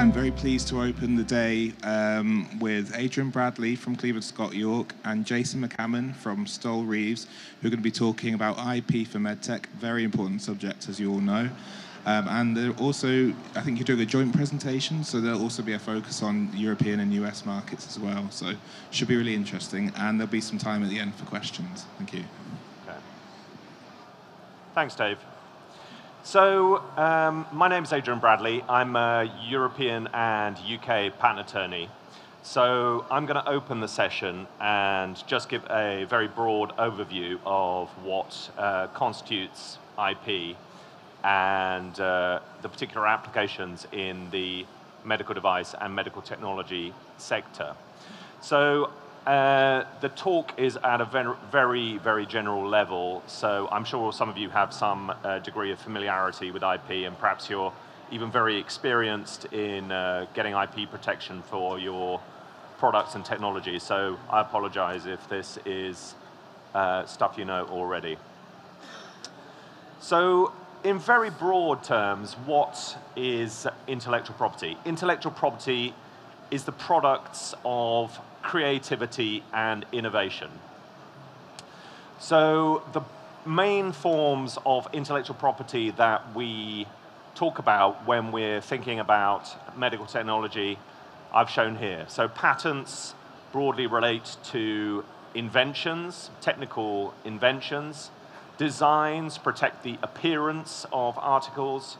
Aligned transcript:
I'm 0.00 0.12
very 0.12 0.30
pleased 0.30 0.66
to 0.68 0.80
open 0.80 1.14
the 1.14 1.24
day 1.24 1.74
um, 1.84 2.58
with 2.58 2.96
Adrian 2.96 3.28
Bradley 3.28 3.76
from 3.76 3.96
Cleveland 3.96 4.24
Scott 4.24 4.54
York 4.54 4.94
and 5.04 5.26
Jason 5.26 5.60
McCammon 5.62 6.16
from 6.16 6.46
Stoel 6.46 6.88
Rives, 6.88 7.26
who 7.60 7.68
are 7.68 7.70
going 7.70 7.80
to 7.80 7.84
be 7.84 7.90
talking 7.90 8.32
about 8.32 8.56
IP 8.74 9.06
for 9.06 9.18
medtech, 9.18 9.66
very 9.78 10.02
important 10.02 10.40
subject, 10.40 10.88
as 10.88 10.98
you 10.98 11.12
all 11.12 11.20
know. 11.20 11.50
Um, 12.06 12.28
and 12.28 12.56
they're 12.56 12.72
also, 12.78 13.34
I 13.54 13.60
think 13.60 13.78
you're 13.78 13.84
doing 13.84 14.00
a 14.00 14.06
joint 14.06 14.34
presentation, 14.34 15.04
so 15.04 15.20
there'll 15.20 15.42
also 15.42 15.62
be 15.62 15.74
a 15.74 15.78
focus 15.78 16.22
on 16.22 16.50
European 16.54 17.00
and 17.00 17.12
US 17.12 17.44
markets 17.44 17.86
as 17.86 17.98
well. 17.98 18.26
So 18.30 18.54
should 18.90 19.08
be 19.08 19.16
really 19.16 19.34
interesting, 19.34 19.92
and 19.96 20.18
there'll 20.18 20.32
be 20.32 20.40
some 20.40 20.56
time 20.56 20.82
at 20.82 20.88
the 20.88 20.98
end 20.98 21.14
for 21.14 21.26
questions. 21.26 21.84
Thank 21.98 22.14
you. 22.14 22.24
Okay. 22.88 22.98
Thanks, 24.74 24.94
Dave. 24.94 25.18
So 26.22 26.82
um, 26.98 27.46
my 27.50 27.66
name 27.68 27.84
is 27.84 27.92
Adrian 27.94 28.20
Bradley. 28.20 28.62
I'm 28.68 28.94
a 28.94 29.32
European 29.48 30.06
and 30.12 30.54
UK 30.58 31.18
patent 31.18 31.48
attorney. 31.48 31.88
So 32.42 33.06
I'm 33.10 33.24
going 33.24 33.42
to 33.42 33.48
open 33.48 33.80
the 33.80 33.88
session 33.88 34.46
and 34.60 35.22
just 35.26 35.48
give 35.48 35.64
a 35.70 36.04
very 36.10 36.28
broad 36.28 36.76
overview 36.76 37.38
of 37.46 37.88
what 38.04 38.50
uh, 38.58 38.88
constitutes 38.88 39.78
IP 39.98 40.56
and 41.24 41.98
uh, 41.98 42.40
the 42.60 42.68
particular 42.68 43.06
applications 43.06 43.86
in 43.90 44.30
the 44.30 44.66
medical 45.06 45.34
device 45.34 45.74
and 45.80 45.94
medical 45.94 46.20
technology 46.20 46.92
sector. 47.16 47.74
So 48.42 48.90
uh, 49.26 49.84
the 50.00 50.08
talk 50.10 50.58
is 50.58 50.78
at 50.82 51.00
a 51.00 51.36
very, 51.50 51.98
very 51.98 52.24
general 52.24 52.66
level, 52.66 53.22
so 53.26 53.68
I'm 53.70 53.84
sure 53.84 54.12
some 54.12 54.30
of 54.30 54.38
you 54.38 54.48
have 54.48 54.72
some 54.72 55.12
uh, 55.22 55.40
degree 55.40 55.72
of 55.72 55.78
familiarity 55.78 56.50
with 56.50 56.62
IP, 56.62 57.06
and 57.06 57.18
perhaps 57.18 57.50
you're 57.50 57.72
even 58.10 58.30
very 58.30 58.58
experienced 58.58 59.44
in 59.52 59.92
uh, 59.92 60.26
getting 60.34 60.54
IP 60.54 60.90
protection 60.90 61.42
for 61.42 61.78
your 61.78 62.20
products 62.78 63.14
and 63.14 63.24
technology. 63.24 63.78
So 63.78 64.18
I 64.30 64.40
apologize 64.40 65.04
if 65.04 65.28
this 65.28 65.58
is 65.66 66.14
uh, 66.74 67.04
stuff 67.04 67.36
you 67.36 67.44
know 67.44 67.66
already. 67.66 68.16
So 70.00 70.52
in 70.82 70.98
very 70.98 71.28
broad 71.28 71.84
terms, 71.84 72.34
what 72.46 72.96
is 73.16 73.66
intellectual 73.86 74.34
property? 74.36 74.78
Intellectual 74.86 75.32
property 75.32 75.94
is 76.50 76.64
the 76.64 76.72
products 76.72 77.54
of 77.64 78.18
creativity 78.42 79.42
and 79.52 79.86
innovation. 79.92 80.50
So 82.18 82.82
the 82.92 83.02
main 83.46 83.92
forms 83.92 84.58
of 84.66 84.88
intellectual 84.92 85.36
property 85.36 85.90
that 85.92 86.34
we 86.34 86.86
talk 87.34 87.58
about 87.58 88.06
when 88.06 88.32
we're 88.32 88.60
thinking 88.60 88.98
about 88.98 89.48
medical 89.78 90.06
technology, 90.06 90.78
I've 91.32 91.48
shown 91.48 91.76
here. 91.76 92.04
So 92.08 92.28
patents 92.28 93.14
broadly 93.52 93.86
relate 93.86 94.36
to 94.44 95.04
inventions, 95.34 96.30
technical 96.40 97.14
inventions, 97.24 98.10
Designs 98.60 99.38
protect 99.38 99.84
the 99.84 99.96
appearance 100.02 100.84
of 100.92 101.18
articles. 101.18 101.96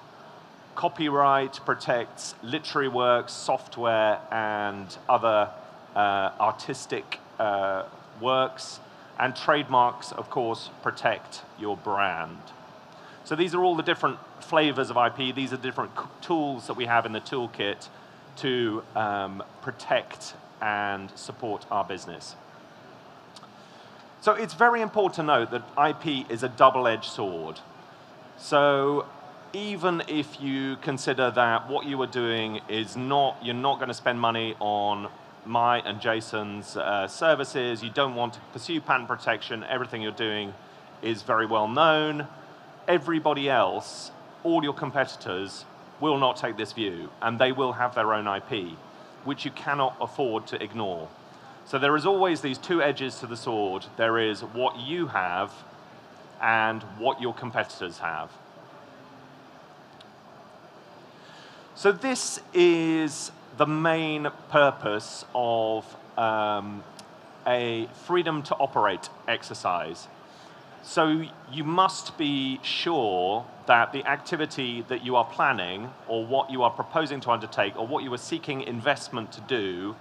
Copyright 0.74 1.58
protects 1.64 2.34
literary 2.42 2.86
works, 2.86 3.32
software, 3.32 4.20
and 4.30 4.94
other 5.08 5.48
artistic 5.98 7.18
uh, 7.38 7.84
works. 8.20 8.80
And 9.18 9.36
trademarks, 9.36 10.12
of 10.12 10.30
course, 10.30 10.70
protect 10.82 11.42
your 11.58 11.76
brand. 11.76 12.38
So 13.24 13.36
these 13.36 13.54
are 13.54 13.62
all 13.62 13.76
the 13.76 13.82
different 13.82 14.18
flavors 14.42 14.90
of 14.90 14.96
IP. 14.96 15.34
These 15.34 15.52
are 15.52 15.58
different 15.58 15.90
tools 16.22 16.66
that 16.66 16.74
we 16.74 16.86
have 16.86 17.04
in 17.04 17.12
the 17.12 17.20
toolkit 17.20 17.88
to 18.36 18.82
um, 18.96 19.42
protect 19.60 20.34
and 20.62 21.10
support 21.16 21.66
our 21.70 21.84
business. 21.84 22.34
So 24.22 24.32
it's 24.32 24.54
very 24.54 24.80
important 24.80 25.14
to 25.16 25.22
note 25.22 25.50
that 25.50 25.62
IP 25.78 26.30
is 26.30 26.42
a 26.42 26.48
double-edged 26.48 27.04
sword. 27.04 27.60
So 28.36 29.06
even 29.52 30.02
if 30.08 30.40
you 30.40 30.76
consider 30.76 31.30
that 31.30 31.68
what 31.68 31.86
you 31.86 32.00
are 32.02 32.06
doing 32.06 32.60
is 32.68 32.96
not, 32.96 33.38
you're 33.42 33.54
not 33.54 33.76
going 33.76 33.88
to 33.88 33.94
spend 33.94 34.20
money 34.20 34.56
on 34.60 35.08
my 35.46 35.80
and 35.80 36.00
Jason's 36.00 36.76
uh, 36.76 37.08
services, 37.08 37.82
you 37.82 37.90
don't 37.90 38.14
want 38.14 38.34
to 38.34 38.40
pursue 38.52 38.80
patent 38.80 39.08
protection, 39.08 39.64
everything 39.64 40.02
you're 40.02 40.12
doing 40.12 40.54
is 41.02 41.22
very 41.22 41.46
well 41.46 41.68
known, 41.68 42.26
everybody 42.86 43.48
else, 43.48 44.10
all 44.44 44.62
your 44.62 44.74
competitors, 44.74 45.64
will 46.00 46.18
not 46.18 46.36
take 46.36 46.56
this 46.56 46.72
view, 46.72 47.10
and 47.22 47.38
they 47.38 47.52
will 47.52 47.72
have 47.72 47.94
their 47.94 48.12
own 48.14 48.26
IP, 48.26 48.76
which 49.24 49.44
you 49.44 49.50
cannot 49.50 49.96
afford 50.00 50.46
to 50.48 50.62
ignore. 50.62 51.08
So 51.66 51.78
there 51.78 51.94
is 51.96 52.06
always 52.06 52.40
these 52.40 52.58
two 52.58 52.82
edges 52.82 53.20
to 53.20 53.26
the 53.26 53.36
sword. 53.36 53.86
There 53.96 54.18
is 54.18 54.40
what 54.40 54.78
you 54.78 55.08
have 55.08 55.52
and 56.40 56.82
what 56.98 57.20
your 57.20 57.34
competitors 57.34 57.98
have. 57.98 58.30
So 61.74 61.92
this 61.92 62.40
is 62.52 63.30
the 63.60 63.66
main 63.66 64.26
purpose 64.48 65.26
of 65.34 65.84
um, 66.16 66.82
a 67.46 67.86
freedom 68.06 68.42
to 68.42 68.54
operate 68.54 69.10
exercise. 69.28 70.08
So 70.82 71.24
you 71.52 71.64
must 71.64 72.16
be 72.16 72.58
sure 72.62 73.44
that 73.66 73.92
the 73.92 74.02
activity 74.06 74.82
that 74.88 75.04
you 75.04 75.14
are 75.16 75.26
planning 75.26 75.90
or 76.08 76.24
what 76.24 76.50
you 76.50 76.62
are 76.62 76.70
proposing 76.70 77.20
to 77.20 77.30
undertake 77.32 77.76
or 77.76 77.86
what 77.86 78.02
you 78.02 78.10
are 78.14 78.24
seeking 78.32 78.62
investment 78.62 79.30
to 79.32 79.42
do 79.42 79.94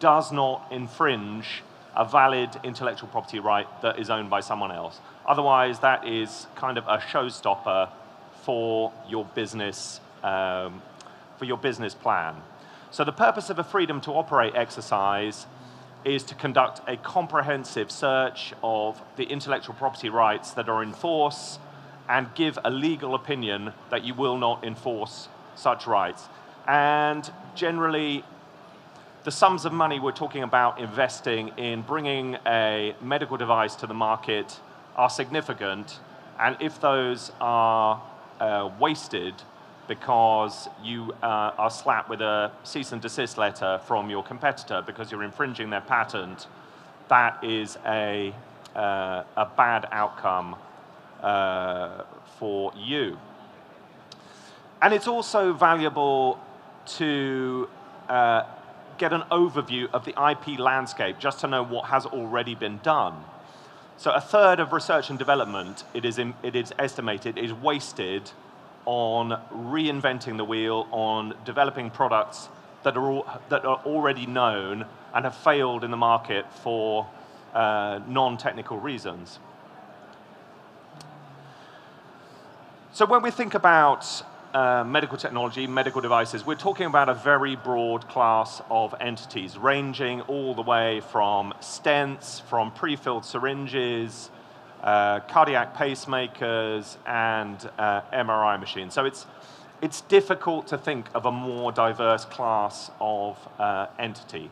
does 0.00 0.32
not 0.32 0.66
infringe 0.70 1.62
a 1.94 2.06
valid 2.06 2.48
intellectual 2.64 3.10
property 3.10 3.38
right 3.38 3.68
that 3.82 3.98
is 3.98 4.08
owned 4.08 4.30
by 4.30 4.40
someone 4.40 4.72
else. 4.72 4.98
Otherwise, 5.26 5.80
that 5.80 6.08
is 6.08 6.46
kind 6.54 6.78
of 6.78 6.84
a 6.88 6.96
showstopper 6.96 7.90
for 8.44 8.94
your 9.06 9.26
business, 9.34 10.00
um, 10.22 10.80
for 11.36 11.44
your 11.44 11.58
business 11.58 11.92
plan. 11.92 12.34
So 12.94 13.02
the 13.02 13.10
purpose 13.10 13.50
of 13.50 13.58
a 13.58 13.64
freedom 13.64 14.00
to 14.02 14.12
operate 14.12 14.54
exercise 14.54 15.48
is 16.04 16.22
to 16.22 16.36
conduct 16.36 16.80
a 16.88 16.96
comprehensive 16.96 17.90
search 17.90 18.52
of 18.62 19.02
the 19.16 19.24
intellectual 19.24 19.74
property 19.74 20.10
rights 20.10 20.52
that 20.52 20.68
are 20.68 20.80
in 20.80 20.92
force 20.92 21.58
and 22.08 22.32
give 22.36 22.56
a 22.64 22.70
legal 22.70 23.16
opinion 23.16 23.72
that 23.90 24.04
you 24.04 24.14
will 24.14 24.38
not 24.38 24.62
enforce 24.62 25.28
such 25.56 25.88
rights. 25.88 26.28
And 26.68 27.28
generally, 27.56 28.22
the 29.24 29.32
sums 29.32 29.64
of 29.64 29.72
money 29.72 29.98
we're 29.98 30.12
talking 30.12 30.44
about 30.44 30.78
investing 30.78 31.48
in 31.56 31.82
bringing 31.82 32.36
a 32.46 32.94
medical 33.02 33.36
device 33.36 33.74
to 33.74 33.88
the 33.88 33.94
market 33.94 34.60
are 34.94 35.10
significant, 35.10 35.98
and 36.38 36.56
if 36.60 36.80
those 36.80 37.32
are 37.40 38.00
uh, 38.38 38.70
wasted 38.78 39.34
because 39.88 40.68
you 40.82 41.12
uh, 41.22 41.52
are 41.58 41.70
slapped 41.70 42.08
with 42.08 42.20
a 42.20 42.50
cease 42.62 42.92
and 42.92 43.02
desist 43.02 43.38
letter 43.38 43.80
from 43.86 44.10
your 44.10 44.22
competitor 44.22 44.82
because 44.86 45.10
you're 45.12 45.22
infringing 45.22 45.70
their 45.70 45.80
patent, 45.82 46.46
that 47.08 47.42
is 47.44 47.76
a, 47.86 48.34
uh, 48.74 49.24
a 49.36 49.46
bad 49.56 49.86
outcome 49.92 50.56
uh, 51.22 52.02
for 52.38 52.72
you. 52.76 53.18
And 54.80 54.92
it's 54.92 55.08
also 55.08 55.52
valuable 55.52 56.38
to 56.86 57.68
uh, 58.08 58.44
get 58.98 59.12
an 59.12 59.22
overview 59.30 59.90
of 59.92 60.04
the 60.04 60.12
IP 60.30 60.58
landscape 60.58 61.18
just 61.18 61.40
to 61.40 61.46
know 61.46 61.62
what 61.62 61.86
has 61.86 62.06
already 62.06 62.54
been 62.54 62.78
done. 62.82 63.24
So 63.96 64.10
a 64.10 64.20
third 64.20 64.60
of 64.60 64.72
research 64.72 65.10
and 65.10 65.18
development, 65.18 65.84
it 65.94 66.04
is, 66.04 66.18
in, 66.18 66.34
it 66.42 66.56
is 66.56 66.72
estimated, 66.78 67.38
is 67.38 67.52
wasted 67.52 68.30
on 68.86 69.40
reinventing 69.52 70.36
the 70.36 70.44
wheel, 70.44 70.86
on 70.90 71.34
developing 71.44 71.90
products 71.90 72.48
that 72.82 72.96
are, 72.96 73.10
all, 73.10 73.26
that 73.48 73.64
are 73.64 73.80
already 73.86 74.26
known 74.26 74.84
and 75.14 75.24
have 75.24 75.36
failed 75.36 75.84
in 75.84 75.90
the 75.90 75.96
market 75.96 76.44
for 76.62 77.06
uh, 77.54 78.00
non-technical 78.06 78.78
reasons. 78.78 79.38
So 82.92 83.06
when 83.06 83.22
we 83.22 83.30
think 83.30 83.54
about 83.54 84.06
uh, 84.54 84.84
medical 84.84 85.18
technology, 85.18 85.66
medical 85.66 86.00
devices, 86.00 86.46
we're 86.46 86.54
talking 86.54 86.86
about 86.86 87.08
a 87.08 87.14
very 87.14 87.56
broad 87.56 88.08
class 88.08 88.62
of 88.70 88.94
entities, 89.00 89.58
ranging 89.58 90.20
all 90.22 90.54
the 90.54 90.62
way 90.62 91.00
from 91.00 91.52
stents, 91.60 92.40
from 92.42 92.70
pre-filled 92.70 93.24
syringes, 93.24 94.30
uh, 94.84 95.20
cardiac 95.20 95.74
pacemakers, 95.74 96.98
and 97.06 97.70
uh, 97.78 98.02
MRI 98.12 98.60
machines. 98.60 98.92
So 98.92 99.06
it's, 99.06 99.26
it's 99.80 100.02
difficult 100.02 100.66
to 100.68 100.78
think 100.78 101.06
of 101.14 101.24
a 101.24 101.32
more 101.32 101.72
diverse 101.72 102.26
class 102.26 102.90
of 103.00 103.38
uh, 103.58 103.86
entity. 103.98 104.50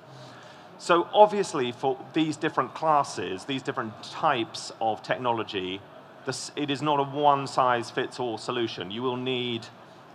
So 0.79 1.06
obviously, 1.12 1.70
for 1.70 1.99
these 2.14 2.37
different 2.38 2.75
classes, 2.75 3.44
these 3.44 3.62
different 3.62 4.02
types 4.02 4.73
of 4.81 5.02
technology, 5.02 5.81
this, 6.25 6.50
it 6.56 6.70
is 6.70 6.81
not 6.81 6.99
a 6.99 7.05
one-size-fits-all 7.05 8.38
solution. 8.38 8.90
You 8.90 9.02
will 9.02 9.19
need 9.19 9.67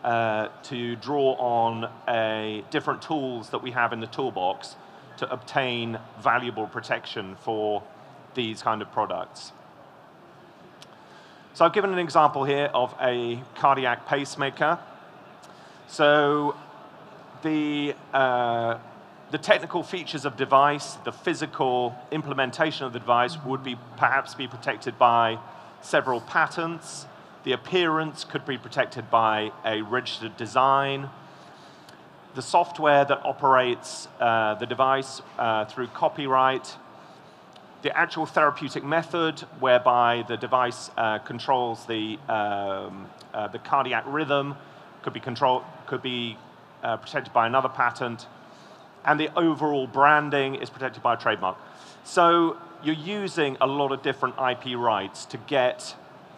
uh, 0.04 0.50
to 0.64 0.96
draw 0.96 1.36
on 1.36 1.90
a, 2.08 2.64
different 2.72 3.02
tools 3.04 3.52
that 3.52 3.62
we 3.62 3.72
have 3.72 3.94
in 3.94 4.00
the 4.00 4.08
toolbox 4.08 4.75
to 5.18 5.31
obtain 5.31 6.00
valuable 6.19 6.66
protection 6.66 7.36
for 7.36 7.84
these 8.34 8.62
kind 8.62 8.81
of 8.81 8.92
products. 8.92 9.52
So 11.57 11.65
I've 11.65 11.74
given 11.74 11.92
an 11.92 11.98
example 11.98 12.44
here 12.44 12.69
of 12.71 12.94
a 13.01 13.42
cardiac 13.56 14.06
pacemaker. 14.06 14.77
So 15.88 16.56
the, 17.42 17.95
uh, 18.13 18.77
the 19.31 19.39
technical 19.39 19.81
features 19.81 20.24
of 20.24 20.38
device, 20.38 20.98
the 21.04 21.12
physical 21.12 21.95
implementation 22.12 22.86
of 22.86 22.94
the 22.94 23.00
device 23.00 23.39
would 23.44 23.63
be 23.63 23.75
perhaps 23.98 24.36
be 24.36 24.48
protected 24.48 25.00
by 25.00 25.39
several 25.81 26.21
patents. 26.21 27.07
The 27.44 27.54
appearance 27.54 28.24
could 28.24 28.45
be 28.45 28.59
protected 28.59 29.09
by 29.09 29.51
a 29.65 29.81
registered 29.81 30.38
design. 30.38 31.09
The 32.36 32.44
software 32.44 33.04
that 33.04 33.25
operates 33.25 34.07
uh, 34.19 34.54
the 34.54 34.68
device 34.68 35.24
uh, 35.39 35.65
through 35.65 35.88
copyright. 35.88 36.77
The 37.88 37.98
actual 37.98 38.25
therapeutic 38.25 38.84
method 38.84 39.39
whereby 39.62 40.25
the 40.28 40.36
device 40.36 40.92
uh, 40.98 41.19
controls 41.19 41.86
the, 41.86 42.19
um, 42.28 43.07
uh, 43.34 43.48
the 43.48 43.60
cardiac 43.60 44.04
rhythm 44.06 44.57
could 45.04 45.13
be, 45.13 45.22
control, 45.22 45.63
could 45.86 46.01
be 46.01 46.38
uh, 46.84 46.98
protected 46.98 47.31
by 47.31 47.48
another 47.48 47.69
patent. 47.69 48.28
And 49.06 49.18
the 49.18 49.30
overall 49.39 49.88
branding 49.88 50.56
is 50.56 50.69
protected 50.69 51.01
by 51.01 51.13
a 51.13 51.18
trademark. 51.18 51.57
So 52.04 52.57
you're 52.84 52.94
using 52.94 53.56
a 53.62 53.68
lot 53.68 53.94
of 53.94 54.01
different 54.01 54.36
IP 54.38 54.78
rights 54.78 55.24
to 55.28 55.38
get 55.38 55.95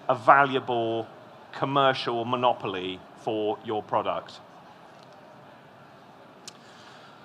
a 0.08 0.14
valuable 0.14 1.08
commercial 1.52 2.26
monopoly 2.26 3.00
for 3.24 3.58
your 3.66 3.82
product. 3.82 4.40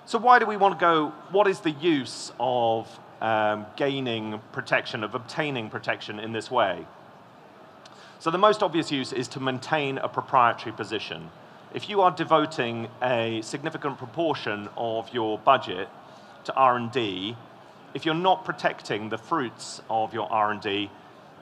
So 0.07 0.17
why 0.17 0.39
do 0.39 0.47
we 0.47 0.57
want 0.57 0.79
to 0.79 0.83
go, 0.83 1.09
what 1.29 1.45
is 1.45 1.59
the 1.59 1.69
use 1.69 2.31
of 2.39 2.99
um, 3.21 3.65
gaining 3.75 4.39
protection, 4.51 5.03
of 5.03 5.15
obtaining 5.15 5.69
protection 5.69 6.19
in 6.19 6.31
this 6.31 6.49
way? 6.49 6.85
So 8.19 8.31
the 8.31 8.37
most 8.37 8.63
obvious 8.63 8.91
use 8.91 9.13
is 9.13 9.27
to 9.29 9.39
maintain 9.39 9.97
a 9.97 10.07
proprietary 10.07 10.71
position. 10.75 11.29
If 11.73 11.89
you 11.89 12.01
are 12.01 12.11
devoting 12.11 12.87
a 13.01 13.41
significant 13.41 13.97
proportion 13.97 14.69
of 14.77 15.13
your 15.13 15.37
budget 15.37 15.89
to 16.45 16.53
R&D, 16.55 17.35
if 17.93 18.05
you're 18.05 18.15
not 18.15 18.45
protecting 18.45 19.09
the 19.09 19.17
fruits 19.17 19.81
of 19.89 20.13
your 20.13 20.31
R&D, 20.31 20.89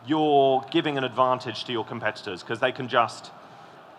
you're 0.05 0.65
giving 0.71 0.97
an 0.97 1.03
advantage 1.03 1.63
to 1.65 1.71
your 1.71 1.85
competitors 1.85 2.41
because 2.41 2.59
they 2.59 2.71
can 2.71 2.87
just 2.87 3.31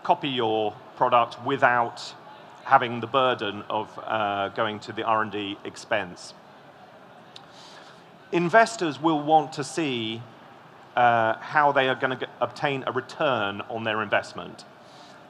copy 0.03 0.29
your 0.29 0.75
product 0.97 1.43
without 1.44 2.15
having 2.65 3.00
the 3.00 3.06
burden 3.06 3.62
of 3.69 3.99
uh, 4.05 4.49
going 4.50 4.79
to 4.81 4.93
the 4.93 5.03
R&D 5.03 5.59
expense. 5.65 6.35
Investors 8.34 9.00
will 9.00 9.22
want 9.22 9.52
to 9.52 9.62
see 9.62 10.20
uh, 10.96 11.36
how 11.38 11.70
they 11.70 11.88
are 11.88 11.94
going 11.94 12.19
to 12.19 12.28
obtain 12.40 12.82
a 12.84 12.90
return 12.90 13.60
on 13.70 13.84
their 13.84 14.02
investment. 14.02 14.64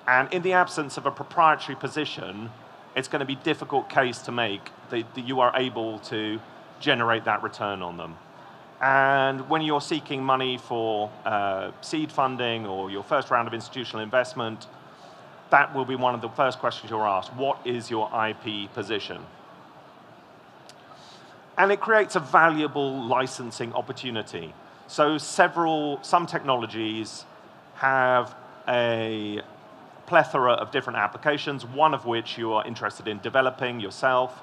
And 0.08 0.32
in 0.32 0.40
the 0.40 0.54
absence 0.54 0.96
of 0.96 1.04
a 1.04 1.10
proprietary 1.10 1.76
position, 1.76 2.48
it's 2.96 3.06
going 3.06 3.20
to 3.20 3.26
be 3.26 3.34
a 3.34 3.44
difficult 3.44 3.90
case 3.90 4.20
to 4.20 4.32
make 4.32 4.70
that, 4.88 5.14
that 5.16 5.26
you 5.26 5.40
are 5.40 5.52
able 5.54 5.98
to 5.98 6.40
generate 6.80 7.26
that 7.26 7.42
return 7.42 7.82
on 7.82 7.98
them. 7.98 8.16
And 8.80 9.50
when 9.50 9.60
you're 9.60 9.82
seeking 9.82 10.24
money 10.24 10.56
for 10.56 11.10
uh, 11.26 11.72
seed 11.82 12.10
funding 12.10 12.64
or 12.64 12.90
your 12.90 13.02
first 13.02 13.30
round 13.30 13.46
of 13.46 13.52
institutional 13.52 14.02
investment, 14.02 14.66
that 15.50 15.74
will 15.74 15.84
be 15.84 15.94
one 15.94 16.14
of 16.14 16.22
the 16.22 16.30
first 16.30 16.58
questions 16.58 16.90
you're 16.90 17.06
asked. 17.06 17.34
What 17.34 17.66
is 17.66 17.90
your 17.90 18.10
IP 18.26 18.72
position? 18.72 19.26
And 21.56 21.70
it 21.70 21.80
creates 21.80 22.16
a 22.16 22.20
valuable 22.20 23.04
licensing 23.04 23.72
opportunity. 23.74 24.52
So 24.86 25.18
several, 25.18 26.02
some 26.02 26.26
technologies 26.26 27.24
have 27.76 28.34
a 28.68 29.40
plethora 30.06 30.52
of 30.52 30.70
different 30.70 30.98
applications, 30.98 31.64
one 31.64 31.94
of 31.94 32.04
which 32.04 32.36
you 32.36 32.52
are 32.52 32.66
interested 32.66 33.08
in 33.08 33.20
developing 33.20 33.80
yourself, 33.80 34.42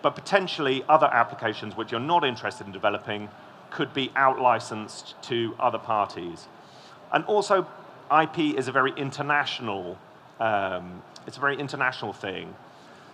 but 0.00 0.14
potentially 0.14 0.84
other 0.88 1.06
applications 1.06 1.76
which 1.76 1.90
you're 1.90 2.00
not 2.00 2.24
interested 2.24 2.66
in 2.66 2.72
developing 2.72 3.28
could 3.70 3.92
be 3.92 4.10
out-licensed 4.16 5.20
to 5.22 5.54
other 5.58 5.78
parties. 5.78 6.46
And 7.12 7.24
also, 7.24 7.66
IP 8.10 8.38
is 8.56 8.68
a 8.68 8.72
very 8.72 8.92
international, 8.92 9.98
um, 10.40 11.02
it's 11.26 11.36
a 11.36 11.40
very 11.40 11.58
international 11.58 12.12
thing. 12.12 12.54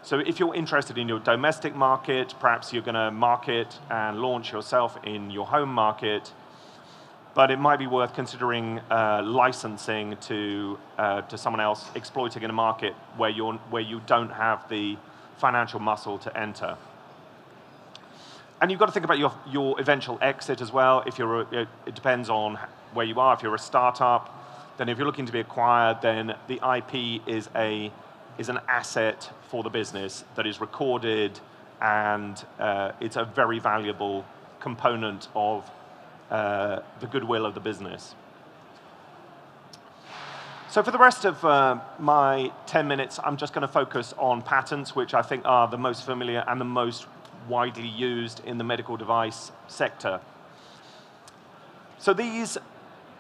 So 0.05 0.19
if 0.19 0.39
you're 0.39 0.55
interested 0.55 0.99
in 0.99 1.09
your 1.09 1.19
domestic 1.19 1.75
market, 1.75 2.35
perhaps 2.39 2.75
you're 2.75 2.83
going 2.83 2.95
to 2.95 3.11
market 3.11 3.79
and 3.89 4.19
launch 4.21 4.53
yourself 4.53 4.99
in 5.03 5.31
your 5.31 5.47
home 5.47 5.71
market, 5.71 6.31
but 7.33 7.51
it 7.51 7.59
might 7.59 7.79
be 7.79 7.87
worth 7.87 8.12
considering 8.12 8.81
uh, 8.91 9.23
licensing 9.25 10.19
to, 10.19 10.79
uh, 10.99 11.23
to 11.23 11.39
someone 11.39 11.61
else, 11.61 11.89
exploiting 11.95 12.43
in 12.43 12.51
a 12.51 12.53
market 12.53 12.93
where, 13.17 13.31
you're, 13.31 13.55
where 13.71 13.81
you 13.81 14.03
don't 14.05 14.29
have 14.29 14.69
the 14.69 14.99
financial 15.39 15.81
muscle 15.81 16.19
to 16.19 16.39
enter. 16.39 16.77
And 18.61 18.71
you've 18.71 18.81
got 18.81 18.87
to 18.87 18.93
think 18.93 19.06
about 19.06 19.19
your, 19.19 19.33
your 19.49 19.81
eventual 19.81 20.19
exit 20.21 20.61
as 20.61 20.71
well. 20.71 21.03
If 21.06 21.19
you're, 21.19 21.41
a, 21.41 21.69
it 21.87 21.95
depends 21.95 22.29
on 22.29 22.59
where 22.93 23.06
you 23.06 23.19
are. 23.21 23.33
If 23.33 23.43
you're 23.43 23.55
a 23.55 23.59
startup, 23.59 24.75
then 24.77 24.91
if 24.91 24.99
you're 24.99 25.06
looking 25.06 25.25
to 25.25 25.33
be 25.33 25.41
acquired, 25.41 26.03
then 26.03 26.35
the 26.47 26.61
IP 26.77 27.27
is, 27.27 27.49
a, 27.56 27.91
is 28.39 28.49
an 28.49 28.61
asset 28.69 29.31
for 29.49 29.63
the 29.63 29.71
business 29.71 30.25
that 30.35 30.47
is 30.47 30.61
recorded, 30.61 31.39
and 31.81 32.45
uh, 32.59 32.93
it's 33.01 33.17
a 33.17 33.25
very 33.25 33.59
valuable 33.59 34.25
component 34.61 35.29
of 35.35 35.71
uh, 36.31 36.81
the 37.01 37.07
goodwill 37.07 37.47
of 37.47 37.55
the 37.55 37.61
business. 37.61 38.15
So 40.69 40.83
for 40.83 40.91
the 40.91 40.99
rest 40.99 41.25
of 41.25 41.45
uh, 41.45 41.79
my 42.01 42.51
10 42.67 42.89
minutes, 42.89 43.21
I'm 43.23 43.37
just 43.37 43.53
going 43.53 43.63
to 43.63 43.73
focus 43.73 44.13
on 44.19 44.43
patents, 44.43 44.97
which 44.97 45.15
I 45.15 45.23
think 45.23 45.45
are 45.45 45.69
the 45.69 45.79
most 45.79 46.05
familiar 46.05 46.43
and 46.49 46.61
the 46.61 46.65
most 46.65 47.07
widely 47.49 47.87
used 47.87 48.45
in 48.45 48.59
the 48.59 48.65
medical 48.65 48.97
device 48.97 49.53
sector. 49.69 50.21
So 51.99 52.13
these, 52.13 52.59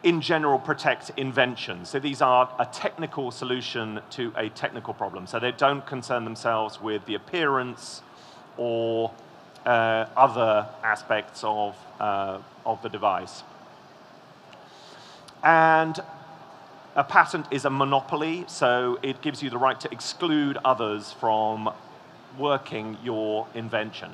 in 0.04 0.20
general, 0.20 0.58
protect 0.58 1.10
inventions. 1.16 1.88
So 1.88 1.98
these 1.98 2.20
are 2.20 2.54
a 2.58 2.66
technical 2.66 3.30
solution 3.30 4.00
to 4.10 4.32
a 4.36 4.50
technical 4.50 4.92
problem. 4.92 5.26
So 5.26 5.40
they 5.40 5.52
don't 5.52 5.84
concern 5.86 6.24
themselves 6.24 6.80
with 6.80 7.06
the 7.06 7.14
appearance 7.14 8.02
or 8.58 9.10
uh, 9.64 10.04
other 10.14 10.68
aspects 10.82 11.42
of, 11.42 11.74
uh, 11.98 12.38
of 12.66 12.82
the 12.82 12.90
device. 12.90 13.42
And 15.42 15.98
a 16.94 17.02
patent 17.02 17.46
is 17.50 17.64
a 17.64 17.70
monopoly, 17.70 18.44
so 18.46 18.98
it 19.02 19.22
gives 19.22 19.42
you 19.42 19.48
the 19.48 19.58
right 19.58 19.80
to 19.80 19.90
exclude 19.90 20.58
others 20.66 21.12
from 21.18 21.70
working 22.38 22.98
your 23.02 23.46
invention. 23.54 24.10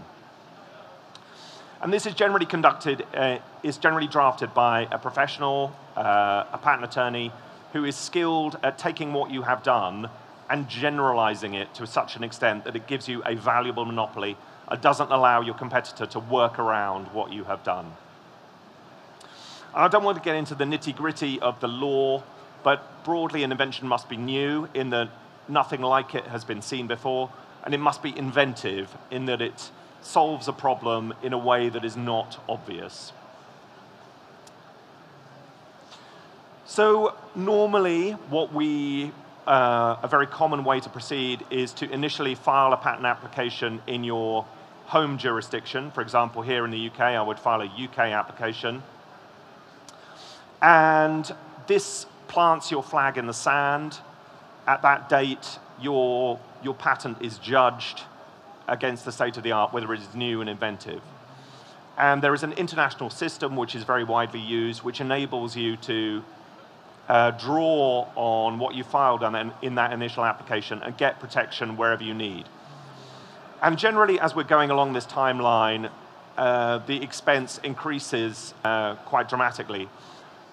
And 1.83 1.93
this 1.93 2.05
is 2.05 2.15
generally 2.15 2.47
conducted, 2.47 3.07
uh, 3.15 3.39
is 3.63 3.79
generally 3.79 4.07
drafted 4.07 4.53
by 4.53 4.87
a 4.91 4.99
professional, 4.99 5.75
uh, 5.97 6.45
a 6.53 6.59
patent 6.63 6.85
attorney, 6.85 7.33
who 7.73 7.85
is 7.85 7.97
skilled 7.97 8.59
at 8.63 8.77
taking 8.77 9.13
what 9.13 9.31
you 9.31 9.43
have 9.43 9.63
done 9.63 10.11
and 10.51 10.69
generalizing 10.69 11.55
it 11.55 11.73
to 11.75 11.87
such 11.87 12.17
an 12.17 12.25
extent 12.25 12.65
that 12.65 12.77
it 12.77 12.87
gives 12.87 13.09
you 13.09 13.23
a 13.25 13.35
valuable 13.35 13.85
monopoly 13.85 14.37
and 14.69 14.81
doesn't 14.81 15.11
allow 15.11 15.41
your 15.41 15.55
competitor 15.55 16.05
to 16.05 16.19
work 16.19 16.59
around 16.59 17.07
what 17.09 17.33
you 17.33 17.45
have 17.45 17.63
done. 17.63 17.93
I 19.73 19.89
don't 19.89 20.03
want 20.03 20.19
to 20.19 20.25
get 20.25 20.35
into 20.35 20.55
the 20.55 20.65
nitty 20.65 20.95
gritty 20.97 21.41
of 21.41 21.61
the 21.61 21.69
law, 21.69 22.25
but 22.63 23.05
broadly, 23.05 23.43
an 23.45 23.53
invention 23.53 23.87
must 23.87 24.09
be 24.09 24.17
new 24.17 24.69
in 24.75 24.91
that 24.91 25.09
nothing 25.49 25.81
like 25.81 26.15
it 26.15 26.27
has 26.27 26.45
been 26.45 26.61
seen 26.61 26.89
before, 26.89 27.31
and 27.65 27.73
it 27.73 27.79
must 27.79 28.03
be 28.03 28.17
inventive 28.19 28.95
in 29.11 29.27
that 29.27 29.41
it 29.41 29.71
solves 30.03 30.49
a 30.49 30.53
problem 30.53 31.15
in 31.23 31.33
a 31.33 31.39
way 31.39 31.69
that 31.69 31.85
is 31.85 31.97
not 31.97 32.43
obvious. 32.49 33.13
So 36.65 37.17
normally 37.35 38.13
what 38.31 38.53
we, 38.53 39.13
uh, 39.47 39.97
a 40.03 40.09
very 40.09 40.27
common 40.27 40.65
way 40.65 40.81
to 40.81 40.89
proceed 40.89 41.45
is 41.51 41.73
to 41.75 41.91
initially 41.91 42.35
file 42.35 42.73
a 42.73 42.77
patent 42.77 43.07
application 43.07 43.83
in 43.87 44.05
your 44.05 44.47
home 44.87 45.19
jurisdiction. 45.19 45.91
For 45.91 46.01
example, 46.01 46.43
here 46.43 46.65
in 46.65 46.71
the 46.71 46.87
UK, 46.89 47.01
I 47.01 47.23
would 47.23 47.39
file 47.39 47.61
a 47.61 47.65
UK 47.67 47.99
application. 48.13 48.83
And 50.63 51.31
this 51.67 52.07
plants 52.29 52.71
your 52.71 52.83
flag 52.83 53.19
in 53.19 53.27
the 53.27 53.35
sand. 53.35 53.99
At 54.67 54.83
that 54.83 55.09
date, 55.09 55.59
your 55.81 56.39
your 56.63 56.75
patent 56.75 57.23
is 57.23 57.39
judged 57.39 58.03
against 58.71 59.05
the 59.05 59.13
state 59.13 59.37
of 59.37 59.43
the 59.43 59.53
art, 59.53 59.73
whether 59.75 59.93
it 59.93 60.01
is 60.01 60.15
new 60.15 60.41
and 60.41 60.49
inventive. 60.49 61.03
And 61.99 62.23
there 62.23 62.33
is 62.33 62.43
an 62.43 62.53
international 62.53 63.11
system 63.11 63.57
which 63.57 63.75
is 63.75 63.83
very 63.83 64.05
widely 64.05 64.41
used, 64.41 64.83
which 64.83 65.03
enables 65.03 65.55
you 65.55 65.77
to 65.77 66.25
uh, 67.09 67.33
draw 67.33 68.07
on 68.15 68.59
what 68.59 68.75
you 68.75 68.85
filed 68.85 69.23
on 69.23 69.53
in 69.61 69.75
that 69.75 69.93
initial 69.93 70.25
application 70.25 70.81
and 70.83 70.97
get 70.97 71.21
protection 71.21 71.77
wherever 71.77 72.03
you 72.03 72.15
need. 72.15 72.47
And 73.61 73.77
generally, 73.79 74.19
as 74.19 74.35
we're 74.35 74.45
going 74.45 74.71
along 74.71 74.95
this 74.95 75.05
timeline, 75.05 75.91
uh, 76.39 76.79
the 76.79 77.03
expense 77.03 77.61
increases 77.63 78.55
uh, 78.65 78.95
quite 78.95 79.29
dramatically. 79.29 79.89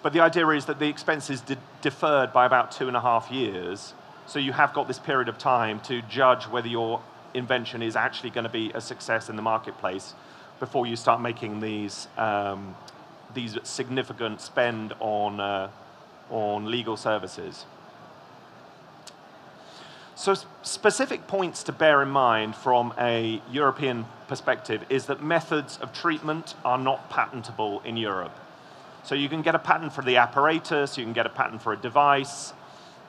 But 0.03 0.13
the 0.13 0.19
idea 0.19 0.47
is 0.49 0.65
that 0.65 0.79
the 0.79 0.89
expense 0.89 1.29
is 1.29 1.41
de 1.41 1.57
deferred 1.81 2.33
by 2.33 2.45
about 2.45 2.71
two 2.71 2.87
and 2.87 2.97
a 2.97 3.01
half 3.01 3.31
years. 3.31 3.93
So 4.25 4.39
you 4.39 4.51
have 4.51 4.73
got 4.73 4.87
this 4.87 4.99
period 4.99 5.29
of 5.29 5.37
time 5.37 5.79
to 5.81 6.01
judge 6.01 6.47
whether 6.47 6.67
your 6.67 7.01
invention 7.37 7.81
is 7.81 7.95
actually 7.95 8.29
going 8.29 8.43
to 8.43 8.49
be 8.49 8.71
a 8.73 8.81
success 8.81 9.29
in 9.29 9.35
the 9.35 9.41
marketplace 9.41 10.13
before 10.59 10.87
you 10.87 10.95
start 10.95 11.21
making 11.21 11.59
these, 11.59 12.07
um, 12.17 12.75
these 13.33 13.57
significant 13.63 14.41
spend 14.41 14.93
on, 14.99 15.39
uh, 15.39 15.69
on 16.29 16.69
legal 16.69 16.97
services. 16.97 17.65
So 20.15 20.33
specific 20.63 21.27
points 21.27 21.61
to 21.63 21.71
bear 21.71 22.01
in 22.01 22.09
mind 22.09 22.55
from 22.55 22.91
a 22.97 23.39
European 23.51 24.05
perspective 24.27 24.83
is 24.89 25.05
that 25.05 25.21
methods 25.21 25.77
of 25.77 25.93
treatment 25.93 26.55
are 26.65 26.79
not 26.79 27.07
patentable 27.11 27.81
in 27.85 27.97
Europe. 27.97 28.35
So 29.03 29.13
you 29.13 29.29
can 29.29 29.43
get 29.43 29.53
a 29.53 29.59
patent 29.59 29.93
for 29.93 30.01
the 30.01 30.17
apparatus, 30.17 30.97
you 30.97 31.03
can 31.03 31.13
get 31.13 31.27
a 31.27 31.29
patent 31.29 31.61
for 31.61 31.71
a 31.71 31.77
device, 31.77 32.53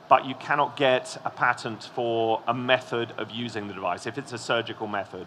but 0.09 0.25
you 0.25 0.35
cannot 0.37 0.77
get 0.77 1.21
a 1.25 1.31
patent 1.31 1.91
for 1.95 2.43
a 2.47 2.55
method 2.55 3.13
of 3.19 3.31
using 3.31 3.69
the 3.69 3.75
device 3.75 4.07
if 4.07 4.17
it's 4.17 4.33
a 4.33 4.39
surgical 4.39 4.87
method. 4.87 5.27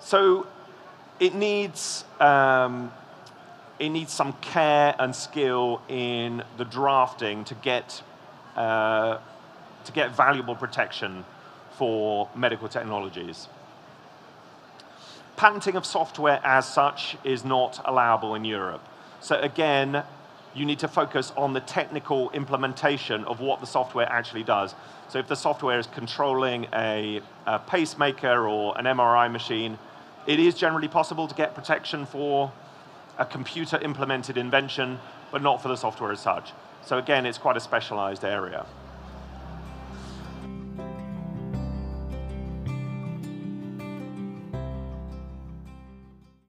So 0.00 0.46
it 1.18 1.34
needs, 1.34 2.04
um, 2.20 2.92
it 3.78 3.88
needs 3.88 4.12
some 4.12 4.32
care 4.34 4.94
and 4.98 5.14
skill 5.14 5.82
in 5.88 6.42
the 6.56 6.64
drafting 6.64 7.44
to 7.44 7.54
get 7.54 8.02
uh, 8.56 9.18
to 9.84 9.92
get 9.92 10.14
valuable 10.14 10.54
protection 10.54 11.24
for 11.76 12.28
medical 12.34 12.68
technologies. 12.68 13.48
Patenting 15.36 15.76
of 15.76 15.86
software 15.86 16.40
as 16.44 16.66
such 16.66 17.16
is 17.24 17.44
not 17.44 17.80
allowable 17.84 18.34
in 18.34 18.44
Europe. 18.44 18.84
So 19.20 19.38
again, 19.38 20.02
you 20.58 20.64
need 20.64 20.80
to 20.80 20.88
focus 20.88 21.32
on 21.36 21.52
the 21.52 21.60
technical 21.60 22.30
implementation 22.30 23.24
of 23.24 23.40
what 23.40 23.60
the 23.60 23.66
software 23.66 24.10
actually 24.10 24.42
does. 24.42 24.74
So 25.08 25.18
if 25.18 25.28
the 25.28 25.36
software 25.36 25.78
is 25.78 25.86
controlling 25.86 26.66
a, 26.74 27.20
a 27.46 27.58
pacemaker 27.60 28.48
or 28.48 28.76
an 28.76 28.84
MRI 28.84 29.30
machine, 29.30 29.78
it 30.26 30.40
is 30.40 30.54
generally 30.54 30.88
possible 30.88 31.28
to 31.28 31.34
get 31.34 31.54
protection 31.54 32.04
for 32.04 32.52
a 33.18 33.24
computer 33.24 33.78
implemented 33.78 34.36
invention, 34.36 34.98
but 35.30 35.42
not 35.42 35.62
for 35.62 35.68
the 35.68 35.76
software 35.76 36.12
as 36.12 36.20
such. 36.20 36.52
So 36.84 36.98
again, 36.98 37.24
it's 37.26 37.38
quite 37.38 37.56
a 37.56 37.60
specialized 37.60 38.24
area. 38.24 38.66